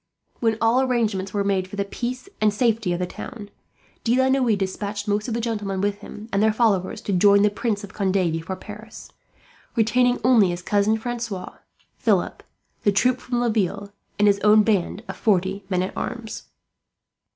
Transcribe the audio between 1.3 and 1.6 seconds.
were